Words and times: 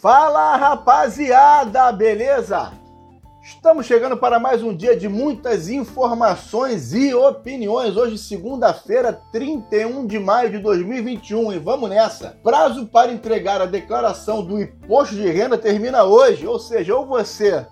Fala 0.00 0.54
rapaziada, 0.54 1.90
beleza? 1.90 2.70
Estamos 3.42 3.84
chegando 3.84 4.16
para 4.16 4.38
mais 4.38 4.62
um 4.62 4.72
dia 4.72 4.96
de 4.96 5.08
muitas 5.08 5.68
informações 5.68 6.92
e 6.94 7.12
opiniões. 7.12 7.96
Hoje, 7.96 8.16
segunda-feira, 8.16 9.20
31 9.32 10.06
de 10.06 10.16
maio 10.20 10.50
de 10.50 10.58
2021, 10.60 11.52
e 11.52 11.58
vamos 11.58 11.90
nessa. 11.90 12.38
Prazo 12.44 12.86
para 12.86 13.10
entregar 13.10 13.60
a 13.60 13.66
declaração 13.66 14.44
do 14.44 14.62
imposto 14.62 15.16
de 15.16 15.28
renda 15.28 15.58
termina 15.58 16.04
hoje, 16.04 16.46
ou 16.46 16.60
seja, 16.60 16.94
ou 16.94 17.04
você 17.04 17.66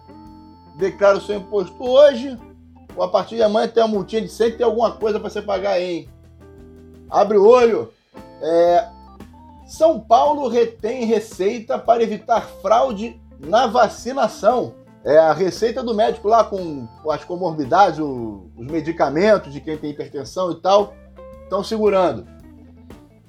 declara 0.77 1.19
o 1.19 1.21
seu 1.21 1.37
imposto 1.37 1.77
hoje, 1.81 2.37
ou 2.97 3.05
a 3.05 3.09
partir 3.09 3.37
de 3.37 3.45
amanhã 3.45 3.69
tem 3.69 3.85
uma 3.85 3.89
multinha 3.89 4.23
de 4.23 4.31
100 4.31 4.57
tem 4.57 4.67
alguma 4.67 4.91
coisa 4.91 5.21
para 5.21 5.31
você 5.31 5.41
pagar, 5.41 5.81
hein? 5.81 6.09
Abre 7.09 7.39
o 7.39 7.47
olho. 7.47 7.93
É, 8.43 8.96
são 9.67 9.99
Paulo 9.99 10.49
retém 10.49 11.05
receita 11.05 11.77
para 11.77 12.03
evitar 12.03 12.43
fraude 12.63 13.21
na 13.39 13.67
vacinação. 13.67 14.75
É 15.05 15.19
a 15.19 15.33
receita 15.33 15.83
do 15.83 15.95
médico 15.95 16.29
lá 16.29 16.45
com 16.45 16.89
as 17.11 17.25
comorbidades, 17.25 17.99
o, 17.99 18.49
os 18.57 18.67
medicamentos 18.67 19.53
de 19.53 19.61
quem 19.61 19.77
tem 19.77 19.91
hipertensão 19.91 20.53
e 20.53 20.57
tal, 20.57 20.95
estão 21.43 21.63
segurando. 21.63 22.27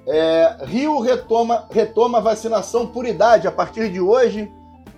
É, 0.06 0.58
Rio 0.64 1.00
retoma, 1.00 1.66
retoma 1.70 2.22
vacinação 2.22 2.88
por 2.88 3.06
idade. 3.06 3.48
A 3.48 3.52
partir 3.52 3.92
de 3.92 4.00
hoje, 4.00 4.50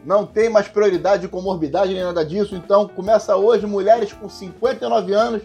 não 0.06 0.26
tem 0.26 0.50
mais 0.50 0.68
prioridade 0.68 1.24
de 1.24 1.28
comorbidade 1.28 1.94
nem 1.94 2.04
nada 2.04 2.24
disso. 2.24 2.56
Então, 2.56 2.88
começa 2.88 3.36
hoje: 3.36 3.66
mulheres 3.66 4.14
com 4.14 4.30
59 4.30 5.14
anos 5.14 5.42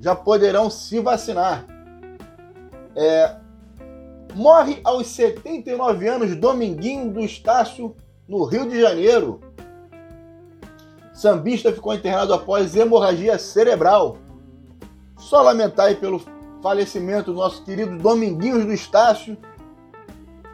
já 0.00 0.14
poderão 0.14 0.68
se 0.68 1.00
vacinar. 1.00 1.64
É, 2.96 3.36
Morre 4.34 4.80
aos 4.84 5.08
79 5.08 6.08
anos 6.08 6.36
Dominguinho 6.36 7.12
do 7.12 7.20
Estácio, 7.20 7.96
no 8.28 8.44
Rio 8.44 8.68
de 8.68 8.80
Janeiro. 8.80 9.40
Sambista 11.12 11.72
ficou 11.72 11.94
internado 11.94 12.32
após 12.32 12.76
hemorragia 12.76 13.38
cerebral. 13.38 14.18
Só 15.16 15.42
lamentar 15.42 15.86
aí 15.86 15.96
pelo 15.96 16.22
falecimento 16.62 17.32
do 17.32 17.38
nosso 17.38 17.64
querido 17.64 17.96
Dominguinhos 17.98 18.64
do 18.64 18.72
Estácio. 18.72 19.36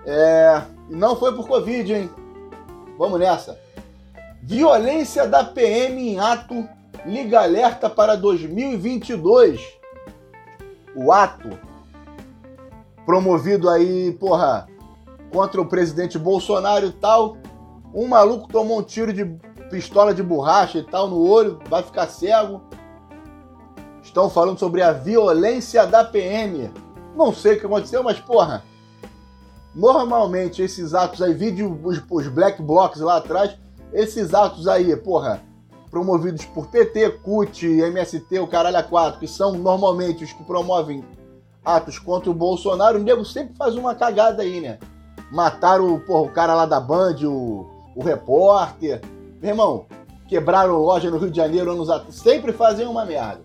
É... 0.07 0.63
Não 0.89 1.17
foi 1.17 1.35
por 1.35 1.47
Covid, 1.47 1.93
hein? 1.93 2.11
Vamos 2.99 3.19
nessa. 3.19 3.59
Violência 4.43 5.27
da 5.27 5.43
PM 5.43 6.11
em 6.11 6.19
ato 6.19 6.69
liga 7.05 7.43
alerta 7.43 7.91
para 7.91 8.17
2022. 8.17 9.61
O 10.95 11.11
ato 11.11 11.59
promovido 13.05 13.69
aí, 13.69 14.13
porra, 14.13 14.69
contra 15.33 15.61
o 15.61 15.67
presidente 15.67 16.19
Bolsonaro 16.19 16.87
e 16.87 16.93
tal. 16.93 17.37
Um 17.95 18.09
maluco 18.09 18.49
tomou 18.49 18.81
um 18.81 18.83
tiro 18.83 19.13
de 19.13 19.25
pistola 19.71 20.15
de 20.15 20.23
borracha 20.23 20.79
e 20.79 20.83
tal 20.83 21.09
no 21.09 21.21
olho, 21.21 21.59
vai 21.69 21.83
ficar 21.83 22.07
cego. 22.09 22.63
Estão 24.03 24.29
falando 24.29 24.59
sobre 24.59 24.83
a 24.83 24.93
violência 24.93 25.87
da 25.87 26.05
PM. 26.05 26.71
Não 27.17 27.33
sei 27.33 27.55
o 27.55 27.61
que 27.61 27.67
aconteceu, 27.67 28.03
mas 28.03 28.21
porra. 28.21 28.63
Normalmente 29.75 30.63
esses 30.63 30.95
atos 30.95 31.21
aí, 31.21 31.35
vídeo 31.35 31.81
os, 31.83 32.01
os 32.09 32.29
black 32.29 32.63
blocs 32.63 33.01
lá 33.01 33.17
atrás, 33.17 33.57
esses 33.93 34.33
atos 34.33 34.69
aí, 34.69 34.95
porra, 34.97 35.43
promovidos 35.91 36.45
por 36.45 36.69
PT, 36.69 37.11
CUT, 37.23 37.67
MST, 37.67 38.39
o 38.39 38.47
caralho 38.47 38.77
a 38.77 38.83
4, 38.83 39.19
que 39.19 39.27
são 39.27 39.53
normalmente 39.53 40.23
os 40.23 40.33
que 40.33 40.45
promovem 40.45 41.05
atos 41.65 41.99
contra 41.99 42.31
o 42.31 42.35
Bolsonaro, 42.35 42.99
o 42.99 43.03
nego 43.03 43.25
sempre 43.25 43.57
faz 43.57 43.75
uma 43.75 43.95
cagada 43.95 44.43
aí, 44.43 44.61
né? 44.61 44.79
Mataram 45.33 45.99
porra, 46.01 46.23
o 46.23 46.31
cara 46.31 46.55
lá 46.55 46.67
da 46.67 46.79
Band, 46.79 47.17
o, 47.25 47.67
o 47.97 48.03
repórter. 48.03 49.01
Meu 49.41 49.51
irmão, 49.51 49.87
quebraram 50.29 50.77
loja 50.77 51.11
no 51.11 51.19
Rio 51.19 51.31
de 51.31 51.37
Janeiro 51.37 51.73
anos 51.73 51.89
atrás. 51.89 52.15
Sempre 52.17 52.53
fazem 52.53 52.87
uma 52.87 53.05
merda. 53.05 53.43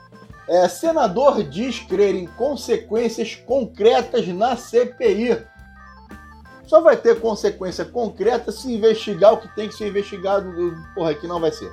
É, 0.47 0.67
senador 0.67 1.43
diz 1.43 1.79
crer 1.79 2.15
em 2.15 2.25
consequências 2.25 3.35
concretas 3.35 4.27
na 4.27 4.55
CPI. 4.55 5.45
Só 6.65 6.81
vai 6.81 6.97
ter 6.97 7.19
consequência 7.19 7.85
concreta 7.85 8.51
se 8.51 8.71
investigar 8.73 9.33
o 9.33 9.37
que 9.37 9.55
tem 9.55 9.67
que 9.67 9.75
ser 9.75 9.87
investigado. 9.87 10.51
Porra, 10.93 11.13
que 11.13 11.27
não 11.27 11.39
vai 11.39 11.51
ser. 11.51 11.71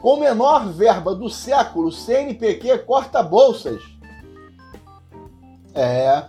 Com 0.00 0.16
menor 0.18 0.66
verba 0.68 1.14
do 1.14 1.30
século, 1.30 1.92
CNPq 1.92 2.78
corta 2.78 3.22
bolsas. 3.22 3.80
É. 5.74 6.24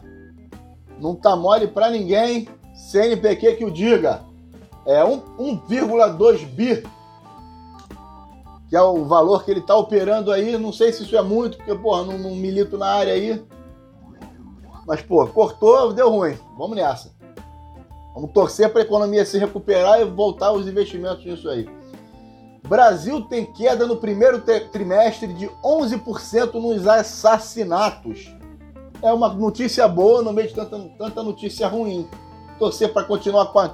Não 0.99 1.15
tá 1.15 1.35
mole 1.35 1.67
pra 1.67 1.89
ninguém. 1.89 2.47
CNPq 2.73 3.55
que 3.55 3.65
o 3.65 3.71
diga. 3.71 4.21
É 4.85 5.03
1,2 5.03 6.45
bi. 6.45 6.83
Que 8.69 8.75
é 8.75 8.81
o 8.81 9.05
valor 9.05 9.43
que 9.43 9.51
ele 9.51 9.61
tá 9.61 9.75
operando 9.75 10.31
aí. 10.31 10.57
Não 10.57 10.71
sei 10.71 10.91
se 10.91 11.03
isso 11.03 11.17
é 11.17 11.21
muito, 11.21 11.57
porque, 11.57 11.75
porra, 11.75 12.05
não, 12.05 12.17
não 12.17 12.35
milito 12.35 12.77
na 12.77 12.87
área 12.87 13.13
aí. 13.13 13.43
Mas, 14.85 15.01
pô, 15.01 15.25
cortou, 15.27 15.93
deu 15.93 16.09
ruim. 16.09 16.37
Vamos 16.57 16.75
nessa. 16.75 17.11
Vamos 18.13 18.31
torcer 18.31 18.69
para 18.71 18.81
a 18.81 18.85
economia 18.85 19.25
se 19.25 19.37
recuperar 19.37 20.01
e 20.01 20.05
voltar 20.05 20.51
os 20.51 20.67
investimentos 20.67 21.25
nisso 21.25 21.49
aí. 21.49 21.67
Brasil 22.67 23.21
tem 23.21 23.45
queda 23.45 23.85
no 23.85 23.97
primeiro 23.97 24.41
trimestre 24.71 25.33
de 25.33 25.47
11% 25.63 26.53
nos 26.53 26.87
assassinatos 26.87 28.33
é 29.03 29.11
uma 29.11 29.27
notícia 29.27 29.85
boa 29.85 30.21
no 30.21 30.31
meio 30.31 30.47
de 30.47 30.55
tanta, 30.55 30.79
tanta 30.97 31.21
notícia 31.21 31.67
ruim. 31.67 32.07
Torcer 32.57 32.93
para 32.93 33.03
continuar 33.03 33.47
com 33.47 33.59
a. 33.59 33.69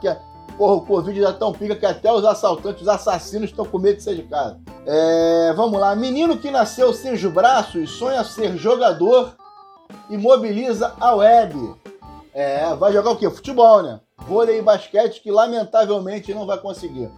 Porra, 0.57 0.73
o 0.73 0.81
Covid 0.81 1.22
já 1.22 1.31
tão 1.31 1.53
pica 1.53 1.75
que 1.75 1.85
até 1.85 2.12
os 2.12 2.25
assaltantes, 2.25 2.81
os 2.81 2.88
assassinos 2.88 3.51
estão 3.51 3.63
com 3.63 3.78
medo 3.78 3.97
de 3.97 4.03
sair 4.03 4.16
de 4.16 4.23
casa. 4.23 4.59
É, 4.85 5.53
vamos 5.56 5.79
lá. 5.79 5.95
Menino 5.95 6.38
que 6.38 6.50
nasceu 6.50 6.91
sem 6.91 7.13
os 7.13 7.23
braços 7.25 7.91
sonha 7.91 8.23
ser 8.23 8.57
jogador 8.57 9.35
e 10.09 10.18
mobiliza 10.18 10.94
a 11.00 11.16
web. 11.16 11.75
É, 12.34 12.75
vai 12.75 12.91
jogar 12.91 13.12
o 13.12 13.16
quê? 13.16 13.29
Futebol, 13.29 13.84
né? 13.84 14.00
Vôlei 14.28 14.59
e 14.59 14.62
basquete 14.62 15.22
que 15.22 15.31
lamentavelmente 15.31 16.34
não 16.34 16.45
vai 16.45 16.57
conseguir. 16.57 17.09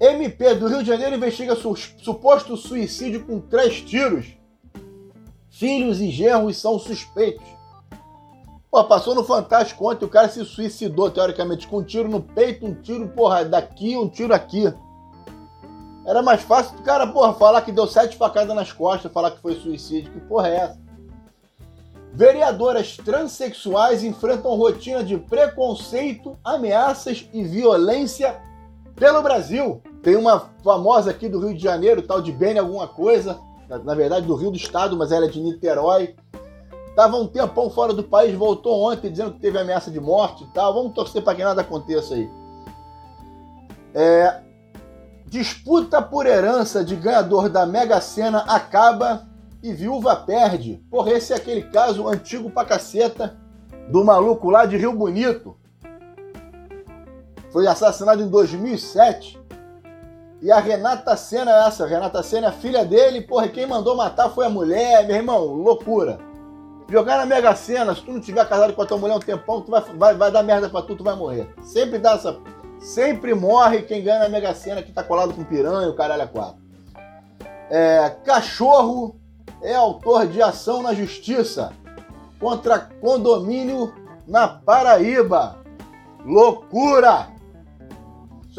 MP 0.00 0.54
do 0.56 0.68
Rio 0.68 0.82
de 0.82 0.88
Janeiro 0.88 1.16
investiga 1.16 1.54
su 1.54 1.74
suposto 1.76 2.56
suicídio 2.56 3.24
com 3.24 3.40
três 3.40 3.80
tiros 3.80 4.37
Filhos 5.58 6.00
e 6.00 6.08
genros 6.08 6.56
são 6.56 6.78
suspeitos. 6.78 7.44
Pô, 8.70 8.84
passou 8.84 9.12
no 9.12 9.24
Fantástico 9.24 9.90
ontem, 9.90 10.04
o 10.04 10.08
cara 10.08 10.28
se 10.28 10.44
suicidou, 10.44 11.10
teoricamente, 11.10 11.66
com 11.66 11.78
um 11.78 11.82
tiro 11.82 12.08
no 12.08 12.20
peito, 12.20 12.64
um 12.64 12.74
tiro, 12.74 13.08
porra, 13.08 13.44
daqui, 13.44 13.96
um 13.96 14.08
tiro 14.08 14.32
aqui. 14.32 14.72
Era 16.06 16.22
mais 16.22 16.42
fácil 16.42 16.78
o 16.78 16.82
cara, 16.82 17.08
porra, 17.08 17.34
falar 17.34 17.62
que 17.62 17.72
deu 17.72 17.88
sete 17.88 18.16
facadas 18.16 18.54
nas 18.54 18.70
costas, 18.70 19.10
falar 19.10 19.32
que 19.32 19.42
foi 19.42 19.56
suicídio. 19.56 20.12
Que 20.12 20.20
porra 20.20 20.48
é 20.48 20.56
essa? 20.58 20.80
Vereadoras 22.12 22.96
transexuais 22.96 24.04
enfrentam 24.04 24.54
rotina 24.54 25.02
de 25.02 25.18
preconceito, 25.18 26.38
ameaças 26.44 27.28
e 27.32 27.42
violência 27.42 28.40
pelo 28.94 29.22
Brasil. 29.22 29.82
Tem 30.04 30.14
uma 30.14 30.50
famosa 30.62 31.10
aqui 31.10 31.28
do 31.28 31.40
Rio 31.40 31.56
de 31.56 31.62
Janeiro, 31.62 32.00
tal 32.00 32.22
de 32.22 32.30
Bene 32.30 32.60
alguma 32.60 32.86
coisa, 32.86 33.40
na, 33.68 33.94
verdade 33.94 34.26
do 34.26 34.34
Rio 34.34 34.50
do 34.50 34.56
Estado, 34.56 34.96
mas 34.96 35.12
ela 35.12 35.26
é 35.26 35.28
de 35.28 35.40
Niterói. 35.40 36.14
Tava 36.96 37.16
um 37.16 37.26
tempão 37.26 37.70
fora 37.70 37.92
do 37.92 38.02
país, 38.02 38.34
voltou 38.34 38.90
ontem 38.90 39.10
dizendo 39.10 39.32
que 39.32 39.40
teve 39.40 39.58
ameaça 39.58 39.90
de 39.90 40.00
morte 40.00 40.44
e 40.44 40.46
tal. 40.48 40.74
Vamos 40.74 40.94
torcer 40.94 41.22
para 41.22 41.34
que 41.34 41.44
nada 41.44 41.60
aconteça 41.60 42.14
aí. 42.14 42.28
É, 43.94 44.40
disputa 45.26 46.02
por 46.02 46.26
herança 46.26 46.84
de 46.84 46.96
ganhador 46.96 47.48
da 47.48 47.66
Mega 47.66 48.00
Sena 48.00 48.38
acaba 48.40 49.28
e 49.62 49.72
viúva 49.72 50.16
perde. 50.16 50.84
Porra, 50.90 51.12
esse 51.12 51.32
é 51.32 51.36
aquele 51.36 51.62
caso 51.62 52.08
antigo 52.08 52.50
pra 52.50 52.64
caceta 52.64 53.36
do 53.90 54.04
maluco 54.04 54.50
lá 54.50 54.66
de 54.66 54.76
Rio 54.76 54.92
Bonito. 54.92 55.56
Foi 57.50 57.66
assassinado 57.66 58.22
em 58.22 58.28
2007. 58.28 59.37
E 60.40 60.52
a 60.52 60.60
Renata 60.60 61.16
Senna 61.16 61.50
é 61.50 61.66
essa. 61.66 61.84
A 61.84 61.86
Renata 61.86 62.22
Senna 62.22 62.48
é 62.48 62.52
filha 62.52 62.84
dele. 62.84 63.20
Porra, 63.20 63.48
quem 63.48 63.66
mandou 63.66 63.96
matar 63.96 64.30
foi 64.30 64.46
a 64.46 64.50
mulher. 64.50 65.06
Meu 65.06 65.16
irmão, 65.16 65.44
loucura. 65.44 66.18
Jogar 66.90 67.18
na 67.18 67.26
Mega 67.26 67.54
Sena, 67.54 67.94
se 67.94 68.00
tu 68.00 68.12
não 68.12 68.20
tiver 68.20 68.48
casado 68.48 68.72
com 68.72 68.80
a 68.80 68.86
tua 68.86 68.96
mulher 68.96 69.14
um 69.14 69.20
tempão, 69.20 69.60
tu 69.60 69.70
vai, 69.70 69.82
vai, 69.82 70.14
vai 70.14 70.30
dar 70.30 70.42
merda 70.42 70.70
pra 70.70 70.80
tu, 70.80 70.96
tu 70.96 71.04
vai 71.04 71.14
morrer. 71.14 71.46
Sempre 71.62 71.98
dá 71.98 72.12
essa. 72.12 72.38
Sempre 72.80 73.34
morre 73.34 73.82
quem 73.82 74.02
ganha 74.02 74.20
na 74.20 74.28
Mega 74.28 74.54
Sena 74.54 74.82
que 74.82 74.92
tá 74.92 75.02
colado 75.02 75.34
com 75.34 75.44
piranha, 75.44 75.90
o 75.90 75.94
caralho 75.94 76.22
é 76.22 76.26
quatro. 76.26 76.62
É, 77.68 78.08
cachorro 78.24 79.16
é 79.60 79.74
autor 79.74 80.26
de 80.26 80.40
ação 80.40 80.82
na 80.82 80.94
justiça 80.94 81.72
contra 82.40 82.78
condomínio 82.78 83.92
na 84.26 84.48
Paraíba. 84.48 85.58
Loucura! 86.24 87.28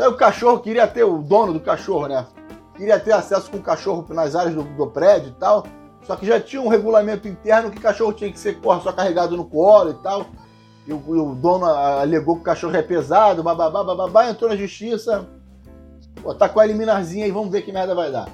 O 0.08 0.16
cachorro 0.16 0.60
queria 0.60 0.88
ter, 0.88 1.04
o 1.04 1.18
dono 1.18 1.54
do 1.54 1.60
cachorro, 1.60 2.08
né? 2.08 2.26
Queria 2.76 3.00
ter 3.00 3.12
acesso 3.12 3.52
com 3.52 3.58
o 3.58 3.62
cachorro 3.62 4.06
nas 4.14 4.36
áreas 4.36 4.56
do, 4.56 4.64
do 4.64 4.88
prédio 4.88 5.30
e 5.30 5.40
tal. 5.40 5.66
Só 6.04 6.16
que 6.16 6.26
já 6.26 6.40
tinha 6.40 6.62
um 6.62 6.70
regulamento 6.70 7.28
interno 7.28 7.70
que 7.70 7.78
o 7.78 7.82
cachorro 7.82 8.14
tinha 8.14 8.32
que 8.32 8.40
ser 8.40 8.60
porra, 8.60 8.82
só 8.82 8.94
carregado 8.94 9.36
no 9.36 9.46
colo 9.46 9.92
e 9.92 9.94
tal. 9.96 10.26
e 10.88 10.94
o, 10.94 10.98
o, 10.98 11.36
dono 11.36 11.66
alegou 11.66 12.36
que 12.36 12.42
o 12.42 12.46
cachorro 12.46 12.76
é 12.76 12.82
pesado, 12.82 13.44
bababá, 13.44 13.84
bababá, 13.84 14.30
entrou 14.30 14.50
na 14.50 14.56
justiça. 14.56 15.28
Pô, 16.22 16.34
tá 16.34 16.48
com 16.48 16.60
a 16.60 16.66
liminarzinha 16.66 17.26
aí, 17.26 17.32
vamos 17.32 17.52
ver 17.52 17.64
que 17.64 17.72
merda 17.72 17.94
vai 17.94 18.12
dar. 18.12 18.28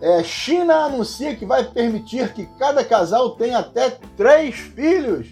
É, 0.00 0.22
China 0.22 0.84
anuncia 0.84 1.36
que 1.36 1.44
vai 1.44 1.64
permitir 1.64 2.32
que 2.32 2.46
cada 2.58 2.84
casal 2.84 3.30
tenha 3.30 3.58
até 3.58 3.90
três 4.16 4.54
filhos. 4.56 5.28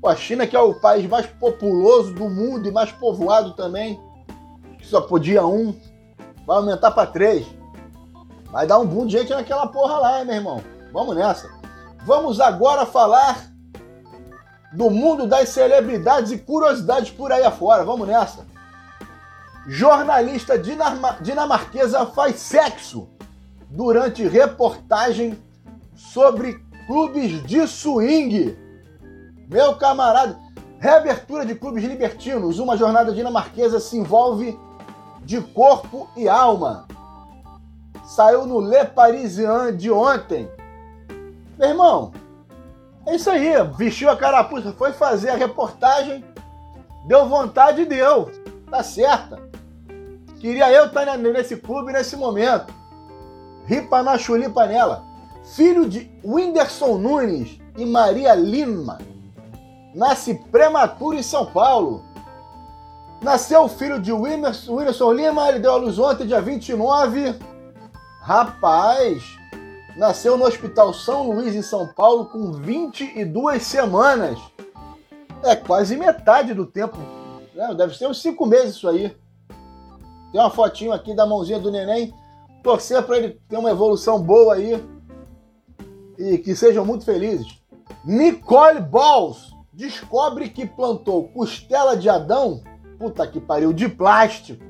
Pô, 0.00 0.08
a 0.08 0.16
China, 0.16 0.46
que 0.46 0.56
é 0.56 0.60
o 0.60 0.74
país 0.74 1.06
mais 1.06 1.26
populoso 1.26 2.14
do 2.14 2.30
mundo 2.30 2.66
e 2.66 2.72
mais 2.72 2.90
povoado 2.90 3.52
também, 3.52 4.00
só 4.90 5.00
podia 5.00 5.46
um, 5.46 5.74
vai 6.46 6.56
aumentar 6.56 6.90
para 6.90 7.10
três. 7.10 7.46
Vai 8.50 8.66
dar 8.66 8.78
um 8.78 8.86
boom 8.86 9.06
de 9.06 9.18
gente 9.18 9.30
naquela 9.30 9.66
porra 9.68 9.98
lá, 9.98 10.20
hein, 10.20 10.26
meu 10.26 10.34
irmão. 10.34 10.62
Vamos 10.92 11.16
nessa. 11.16 11.48
Vamos 12.04 12.40
agora 12.40 12.84
falar 12.84 13.46
do 14.72 14.90
mundo 14.90 15.26
das 15.26 15.50
celebridades 15.50 16.32
e 16.32 16.38
curiosidades 16.38 17.10
por 17.10 17.30
aí 17.30 17.44
afora. 17.44 17.84
Vamos 17.84 18.08
nessa. 18.08 18.44
Jornalista 19.66 20.60
dinamarquesa 21.20 22.06
faz 22.06 22.36
sexo 22.40 23.08
durante 23.68 24.26
reportagem 24.26 25.38
sobre 25.94 26.64
clubes 26.86 27.42
de 27.44 27.66
swing. 27.68 28.58
Meu 29.48 29.76
camarada, 29.76 30.36
reabertura 30.80 31.46
de 31.46 31.54
clubes 31.54 31.84
libertinos. 31.84 32.58
Uma 32.58 32.76
jornada 32.76 33.12
dinamarquesa 33.12 33.78
se 33.78 33.96
envolve 33.96 34.58
de 35.24 35.40
corpo 35.40 36.08
e 36.16 36.28
alma. 36.28 36.86
Saiu 38.04 38.46
no 38.46 38.60
Le 38.60 38.84
Parisien 38.86 39.76
de 39.76 39.90
ontem. 39.90 40.48
Meu 41.58 41.68
irmão, 41.68 42.12
é 43.06 43.16
isso 43.16 43.30
aí, 43.30 43.52
vestiu 43.76 44.10
a 44.10 44.16
carapuça, 44.16 44.72
foi 44.72 44.92
fazer 44.92 45.30
a 45.30 45.36
reportagem, 45.36 46.24
deu 47.06 47.28
vontade 47.28 47.84
deu. 47.84 48.30
Tá 48.70 48.82
certa. 48.82 49.38
Queria 50.40 50.70
eu 50.72 50.86
estar 50.86 51.18
nesse 51.18 51.56
clube 51.56 51.92
nesse 51.92 52.16
momento. 52.16 52.72
Ripa 53.66 54.02
na 54.02 54.16
chulipa 54.16 54.66
nela. 54.66 55.04
Filho 55.54 55.88
de 55.88 56.10
Whindersson 56.24 56.98
Nunes 56.98 57.60
e 57.76 57.84
Maria 57.84 58.34
Lima. 58.34 58.98
Nasce 59.94 60.34
prematuro 60.50 61.16
em 61.16 61.22
São 61.22 61.46
Paulo. 61.46 62.04
Nasceu 63.22 63.64
o 63.64 63.68
filho 63.68 64.00
de 64.00 64.12
Whindersson 64.12 65.12
Lima, 65.12 65.48
ele 65.48 65.58
deu 65.58 65.72
a 65.72 65.76
luz 65.76 65.98
ontem, 65.98 66.26
dia 66.26 66.40
29. 66.40 67.34
Rapaz, 68.22 69.22
nasceu 69.94 70.38
no 70.38 70.46
Hospital 70.46 70.94
São 70.94 71.30
Luís, 71.30 71.54
em 71.54 71.60
São 71.60 71.86
Paulo, 71.86 72.26
com 72.26 72.50
22 72.52 73.62
semanas. 73.62 74.38
É 75.42 75.54
quase 75.54 75.96
metade 75.96 76.54
do 76.54 76.64
tempo. 76.64 76.96
Né? 77.54 77.74
Deve 77.74 77.94
ser 77.94 78.06
uns 78.06 78.22
5 78.22 78.46
meses 78.46 78.76
isso 78.76 78.88
aí. 78.88 79.14
Tem 80.32 80.40
uma 80.40 80.50
fotinho 80.50 80.92
aqui 80.92 81.14
da 81.14 81.26
mãozinha 81.26 81.58
do 81.58 81.70
neném. 81.70 82.14
Torcer 82.62 83.02
para 83.02 83.18
ele 83.18 83.40
ter 83.48 83.56
uma 83.56 83.70
evolução 83.70 84.18
boa 84.20 84.54
aí. 84.54 84.82
E 86.18 86.38
que 86.38 86.54
sejam 86.54 86.86
muito 86.86 87.04
felizes. 87.04 87.58
Nicole 88.04 88.80
Balls 88.80 89.54
descobre 89.72 90.48
que 90.48 90.66
plantou 90.66 91.28
costela 91.28 91.96
de 91.96 92.08
Adão, 92.08 92.62
puta 93.00 93.26
que 93.26 93.40
pariu, 93.40 93.72
de 93.72 93.88
plástico. 93.88 94.62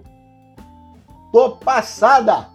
Tô 1.32 1.50
passada! 1.56 2.46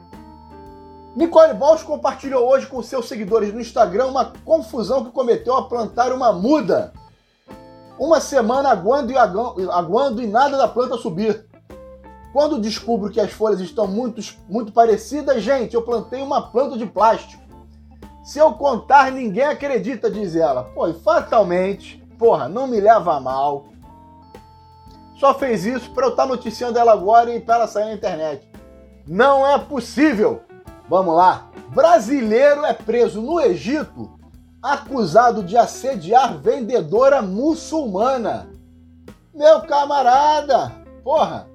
Nicole 1.13 1.53
Balls 1.53 1.83
compartilhou 1.83 2.47
hoje 2.47 2.65
com 2.65 2.81
seus 2.81 3.09
seguidores 3.09 3.53
no 3.53 3.59
Instagram 3.59 4.05
uma 4.05 4.31
confusão 4.45 5.03
que 5.03 5.11
cometeu 5.11 5.53
ao 5.53 5.67
plantar 5.67 6.13
uma 6.13 6.31
muda. 6.31 6.93
Uma 7.99 8.21
semana 8.21 8.69
aguando 8.69 9.11
e, 9.11 9.17
aguando 9.17 10.21
e 10.21 10.27
nada 10.27 10.57
da 10.57 10.67
planta 10.67 10.97
subir. 10.97 11.45
Quando 12.31 12.59
descubro 12.59 13.11
que 13.11 13.19
as 13.19 13.31
folhas 13.31 13.59
estão 13.59 13.85
muito, 13.85 14.21
muito 14.49 14.71
parecidas, 14.71 15.43
gente, 15.43 15.73
eu 15.73 15.81
plantei 15.81 16.21
uma 16.21 16.41
planta 16.41 16.77
de 16.77 16.85
plástico. 16.85 17.43
Se 18.23 18.39
eu 18.39 18.53
contar, 18.53 19.11
ninguém 19.11 19.45
acredita, 19.45 20.09
diz 20.09 20.35
ela. 20.35 20.63
Pô, 20.63 20.87
e 20.87 20.93
fatalmente, 20.93 22.03
porra, 22.17 22.49
não 22.49 22.65
me 22.65 22.79
leva 22.79 23.15
a 23.15 23.19
mal. 23.19 23.67
Só 25.15 25.33
fez 25.33 25.65
isso 25.65 25.91
para 25.91 26.05
eu 26.05 26.11
estar 26.11 26.23
tá 26.23 26.29
noticiando 26.29 26.77
ela 26.77 26.93
agora 26.93 27.33
e 27.33 27.39
para 27.39 27.55
ela 27.55 27.67
sair 27.67 27.85
na 27.85 27.93
internet. 27.93 28.49
Não 29.07 29.47
é 29.47 29.57
possível! 29.57 30.41
Vamos 30.87 31.15
lá. 31.15 31.47
Brasileiro 31.69 32.63
é 32.63 32.73
preso 32.73 33.21
no 33.21 33.39
Egito 33.39 34.15
acusado 34.61 35.43
de 35.43 35.55
assediar 35.55 36.37
vendedora 36.39 37.21
muçulmana. 37.21 38.49
Meu 39.33 39.61
camarada, 39.61 40.71
porra. 41.03 41.47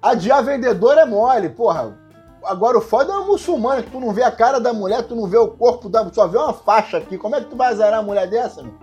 Adiar 0.00 0.44
vendedora 0.44 1.00
é 1.00 1.04
mole, 1.04 1.48
porra. 1.48 1.98
Agora 2.44 2.78
o 2.78 2.80
foda 2.80 3.12
é 3.12 3.16
uma 3.16 3.26
muçulmana, 3.26 3.82
que 3.82 3.90
tu 3.90 3.98
não 3.98 4.12
vê 4.12 4.22
a 4.22 4.30
cara 4.30 4.60
da 4.60 4.72
mulher, 4.72 5.02
tu 5.02 5.16
não 5.16 5.26
vê 5.26 5.36
o 5.36 5.48
corpo 5.48 5.88
da. 5.88 6.08
só 6.12 6.28
vê 6.28 6.38
uma 6.38 6.52
faixa 6.52 6.98
aqui. 6.98 7.18
Como 7.18 7.34
é 7.34 7.40
que 7.40 7.50
tu 7.50 7.56
vai 7.56 7.72
azarar 7.72 8.00
uma 8.00 8.06
mulher 8.06 8.28
dessa, 8.28 8.62
meu? 8.62 8.74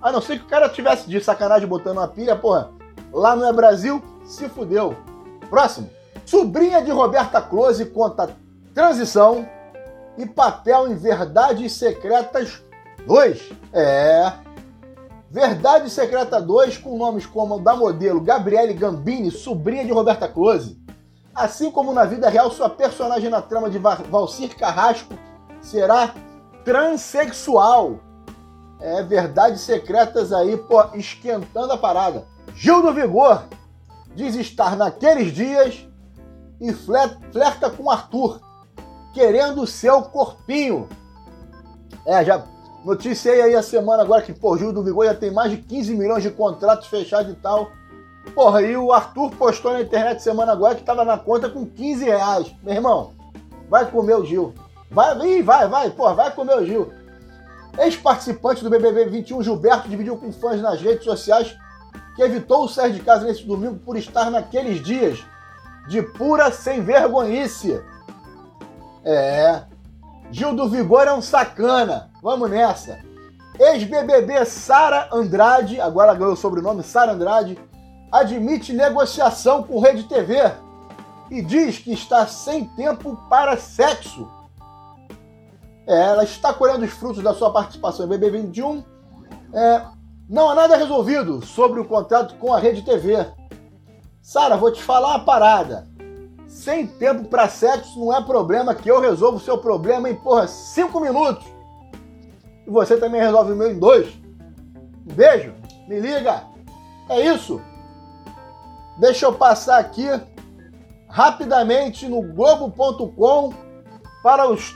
A 0.00 0.12
não 0.12 0.20
ser 0.20 0.38
que 0.38 0.44
o 0.44 0.48
cara 0.48 0.68
tivesse 0.68 1.08
de 1.08 1.20
sacanagem 1.20 1.66
botando 1.66 1.96
uma 1.96 2.06
pilha, 2.06 2.36
porra. 2.36 2.70
Lá 3.12 3.34
não 3.34 3.48
é 3.48 3.52
Brasil, 3.52 4.02
se 4.24 4.48
fudeu. 4.48 4.96
Próximo. 5.48 5.90
Sobrinha 6.24 6.82
de 6.82 6.90
Roberta 6.90 7.40
Close 7.40 7.84
conta 7.86 8.36
Transição 8.74 9.48
e 10.16 10.26
Papel 10.26 10.88
em 10.88 10.94
Verdades 10.94 11.72
Secretas 11.72 12.62
2. 13.06 13.52
É. 13.72 14.32
Verdade 15.30 15.90
Secreta 15.90 16.40
2, 16.40 16.78
com 16.78 16.96
nomes 16.96 17.26
como 17.26 17.56
o 17.56 17.60
da 17.60 17.76
modelo 17.76 18.20
Gabriele 18.20 18.72
Gambini, 18.72 19.30
sobrinha 19.30 19.84
de 19.84 19.92
Roberta 19.92 20.26
Close. 20.26 20.78
Assim 21.34 21.70
como 21.70 21.92
na 21.92 22.04
vida 22.04 22.28
real, 22.28 22.50
sua 22.50 22.68
personagem 22.68 23.30
na 23.30 23.40
trama 23.40 23.70
de 23.70 23.78
Valcir 23.78 24.56
Carrasco 24.56 25.14
será 25.60 26.14
transexual. 26.64 28.00
É, 28.80 29.02
verdades 29.02 29.60
secretas 29.60 30.32
aí, 30.32 30.56
pô, 30.56 30.82
esquentando 30.94 31.72
a 31.72 31.78
parada. 31.78 32.26
Gil 32.60 32.82
do 32.82 32.92
Vigor 32.92 33.44
diz 34.16 34.34
estar 34.34 34.76
naqueles 34.76 35.32
dias 35.32 35.86
e 36.60 36.72
flerta 36.72 37.70
com 37.70 37.88
Arthur, 37.88 38.40
querendo 39.14 39.64
seu 39.64 40.02
corpinho. 40.02 40.88
É, 42.04 42.24
já 42.24 42.44
noticiei 42.84 43.42
aí 43.42 43.54
a 43.54 43.62
semana 43.62 44.02
agora 44.02 44.22
que, 44.22 44.32
pô, 44.32 44.58
Gil 44.58 44.72
do 44.72 44.82
Vigor 44.82 45.04
já 45.04 45.14
tem 45.14 45.30
mais 45.30 45.52
de 45.52 45.58
15 45.58 45.94
milhões 45.94 46.24
de 46.24 46.32
contratos 46.32 46.88
fechados 46.88 47.30
e 47.30 47.36
tal. 47.36 47.70
Porra, 48.34 48.60
e 48.60 48.76
o 48.76 48.92
Arthur 48.92 49.30
postou 49.36 49.74
na 49.74 49.82
internet 49.82 50.20
semana 50.20 50.50
agora 50.50 50.74
que 50.74 50.82
tava 50.82 51.04
na 51.04 51.16
conta 51.16 51.48
com 51.48 51.64
15 51.64 52.06
reais. 52.06 52.52
Meu 52.64 52.74
irmão, 52.74 53.12
vai 53.70 53.88
comer 53.88 54.16
o 54.16 54.24
Gil. 54.24 54.52
Vai, 54.90 55.16
ih, 55.28 55.42
vai, 55.42 55.68
vai, 55.68 55.90
porra, 55.90 56.14
vai 56.14 56.32
comer 56.32 56.58
o 56.58 56.66
Gil. 56.66 56.92
Ex-participante 57.78 58.64
do 58.64 58.70
BBB 58.70 59.04
21, 59.04 59.44
Gilberto, 59.44 59.88
dividiu 59.88 60.16
com 60.16 60.32
fãs 60.32 60.60
nas 60.60 60.82
redes 60.82 61.04
sociais 61.04 61.56
que 62.18 62.22
evitou 62.24 62.68
sair 62.68 62.92
de 62.92 62.98
casa 62.98 63.24
nesse 63.24 63.44
domingo 63.44 63.76
por 63.76 63.96
estar 63.96 64.28
naqueles 64.28 64.82
dias 64.82 65.24
de 65.88 66.02
pura 66.02 66.50
sem 66.50 66.82
vergonhice. 66.82 67.80
É. 69.04 69.62
Gil 70.28 70.52
do 70.52 70.68
Vigor 70.68 71.06
é 71.06 71.12
um 71.12 71.22
sacana. 71.22 72.10
Vamos 72.20 72.50
nessa. 72.50 72.98
Ex-BBB 73.56 74.44
Sara 74.46 75.08
Andrade, 75.12 75.80
agora 75.80 76.12
ganhou 76.12 76.32
o 76.32 76.36
sobrenome 76.36 76.82
Sara 76.82 77.12
Andrade, 77.12 77.56
admite 78.10 78.72
negociação 78.72 79.62
com 79.62 79.78
Rede 79.78 80.02
TV 80.02 80.38
e 81.30 81.40
diz 81.40 81.78
que 81.78 81.92
está 81.92 82.26
sem 82.26 82.64
tempo 82.70 83.16
para 83.30 83.56
sexo. 83.56 84.28
É, 85.86 86.06
ela 86.06 86.24
está 86.24 86.52
colhendo 86.52 86.84
os 86.84 86.90
frutos 86.90 87.22
da 87.22 87.32
sua 87.32 87.52
participação 87.52 88.06
em 88.06 88.08
BBB 88.08 88.42
21. 88.42 88.84
É, 89.54 89.97
não 90.28 90.50
há 90.50 90.54
nada 90.54 90.76
resolvido 90.76 91.44
sobre 91.44 91.80
o 91.80 91.84
contrato 91.84 92.34
com 92.36 92.52
a 92.52 92.58
Rede 92.58 92.82
TV. 92.82 93.26
Sara, 94.20 94.56
vou 94.56 94.72
te 94.72 94.82
falar 94.82 95.16
uma 95.16 95.24
parada 95.24 95.88
sem 96.48 96.86
tempo 96.86 97.28
para 97.28 97.48
sexo 97.48 98.00
não 98.00 98.14
é 98.14 98.22
problema 98.22 98.74
que 98.74 98.90
eu 98.90 99.00
resolvo 99.00 99.36
o 99.36 99.40
seu 99.40 99.58
problema 99.58 100.10
em, 100.10 100.14
porra, 100.16 100.48
cinco 100.48 100.98
minutos. 100.98 101.46
E 102.66 102.70
você 102.70 102.96
também 102.96 103.20
resolve 103.20 103.52
o 103.52 103.56
meu 103.56 103.70
em 103.70 103.78
dois. 103.78 104.08
Um 105.06 105.14
beijo, 105.14 105.54
me 105.86 106.00
liga. 106.00 106.44
É 107.08 107.20
isso. 107.20 107.60
Deixa 108.98 109.26
eu 109.26 109.34
passar 109.34 109.78
aqui 109.78 110.08
rapidamente 111.08 112.08
no 112.08 112.22
Globo.com 112.22 113.52
para 114.22 114.50
os 114.50 114.74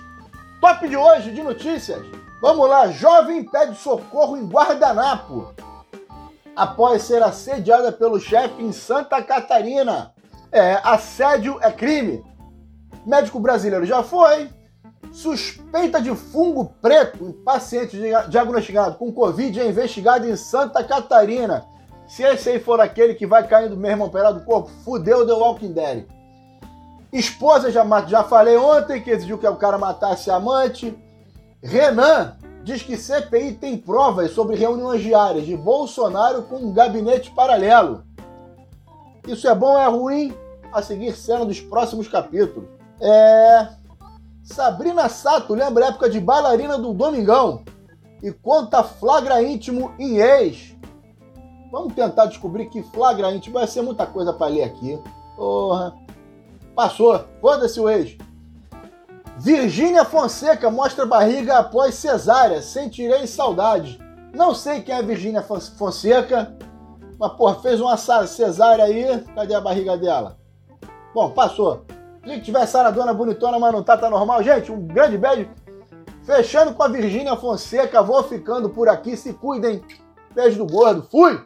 top 0.61 0.89
de 0.89 0.97
hoje 0.97 1.33
de 1.33 1.43
notícias. 1.43 2.22
Vamos 2.43 2.69
lá, 2.69 2.89
jovem 2.89 3.45
pede 3.45 3.77
socorro 3.77 4.37
em 4.37 4.45
guardanapo 4.45 5.55
após 6.57 7.03
ser 7.03 7.23
assediada 7.23 7.93
pelo 7.93 8.19
chefe 8.19 8.61
em 8.61 8.73
Santa 8.73 9.23
Catarina. 9.23 10.13
É, 10.51 10.81
assédio 10.83 11.61
é 11.63 11.71
crime. 11.71 12.25
Médico 13.07 13.39
brasileiro 13.39 13.87
já 13.87 14.03
foi. 14.03 14.51
Suspeita 15.13 16.03
de 16.03 16.13
fungo 16.17 16.75
preto 16.83 17.25
em 17.25 17.33
paciente 17.33 17.97
diagnosticado 18.29 18.97
com 18.97 19.13
Covid 19.13 19.61
é 19.61 19.69
investigado 19.69 20.29
em 20.29 20.35
Santa 20.35 20.83
Catarina. 20.83 21.65
Se 22.09 22.25
esse 22.25 22.51
aí 22.51 22.59
for 22.59 22.81
aquele 22.81 23.15
que 23.15 23.25
vai 23.25 23.47
caindo 23.47 23.77
mesmo 23.77 24.05
operado 24.05 24.41
do 24.41 24.45
corpo, 24.45 24.69
fudeu 24.85 25.25
The 25.25 25.33
Walking 25.33 25.73
Dead. 25.75 26.07
Esposa, 27.13 27.71
já, 27.71 27.85
já 28.09 28.25
falei 28.25 28.57
ontem 28.57 29.01
que 29.01 29.13
exigiu 29.13 29.39
que 29.39 29.47
o 29.47 29.55
cara 29.55 29.79
matasse 29.79 30.29
a 30.29 30.35
amante. 30.35 31.01
Renan 31.63 32.37
diz 32.65 32.83
que 32.83 32.97
CPI 32.97 33.55
tem 33.55 33.77
provas 33.77 34.33
sobre 34.33 34.57
reuniões 34.57 35.01
diárias 35.01 35.47
de 35.47 35.57
Bolsonaro 35.57 36.43
com 36.43 36.57
um 36.57 36.73
gabinete 36.73 37.31
paralelo. 37.31 38.05
Isso 39.27 39.47
é 39.47 39.55
bom 39.55 39.73
ou 39.73 39.79
é 39.79 39.87
ruim? 39.87 40.35
A 40.73 40.83
seguir 40.83 41.15
cena 41.15 41.45
dos 41.45 41.61
próximos 41.61 42.09
capítulos. 42.09 42.69
É. 43.01 43.69
Sabrina 44.43 45.09
Sato 45.09 45.55
lembra 45.55 45.85
a 45.85 45.89
época 45.89 46.11
de 46.11 46.19
bailarina 46.19 46.77
do 46.77 46.93
Domingão 46.93 47.63
e 48.21 48.33
conta 48.33 48.83
flagra 48.83 49.43
íntimo 49.43 49.93
em 49.99 50.19
ex. 50.19 50.77
Vamos 51.71 51.95
tentar 51.95 52.27
descobrir 52.27 52.67
que 52.67 52.83
flagra 52.83 53.33
íntimo 53.33 53.55
vai 53.55 53.67
ser 53.67 53.83
muita 53.83 54.05
coisa 54.07 54.33
para 54.33 54.49
ler 54.49 54.65
aqui. 54.65 54.99
Porra. 55.37 55.95
Passou. 56.75 57.25
Foda-se 57.41 57.79
o 57.79 57.89
ex. 57.89 58.17
Virgínia 59.39 60.05
Fonseca 60.05 60.71
mostra 60.71 61.07
barriga 61.07 61.59
após 61.59 61.95
cesárea. 61.95 62.61
Sentirei 62.63 63.27
saudade. 63.27 63.99
Não 64.35 64.55
sei 64.55 64.83
quem 64.83 64.95
é 64.95 65.03
Virgínia 65.03 65.43
Fonseca, 65.43 66.57
mas, 67.19 67.33
porra, 67.33 67.57
fez 67.57 67.81
uma 67.81 67.97
cesárea 67.97 68.85
aí. 68.85 69.21
Cadê 69.35 69.55
a 69.55 69.61
barriga 69.61 69.97
dela? 69.97 70.39
Bom, 71.15 71.31
passou. 71.31 71.85
Se 72.25 72.41
tiver 72.41 72.67
saradona 72.67 73.13
bonitona, 73.13 73.59
mas 73.59 73.73
não 73.73 73.83
tá, 73.83 73.97
tá 73.97 74.09
normal. 74.09 74.43
Gente, 74.43 74.71
um 74.71 74.87
grande 74.87 75.19
beijo. 75.19 75.49
Fechando 76.25 76.73
com 76.75 76.83
a 76.83 76.89
Virgínia 76.89 77.37
Fonseca. 77.37 78.03
Vou 78.03 78.23
ficando 78.23 78.71
por 78.71 78.89
aqui. 78.89 79.17
Se 79.17 79.33
cuidem. 79.33 79.83
Beijo 80.35 80.59
do 80.59 80.67
gordo. 80.67 81.03
Fui! 81.11 81.41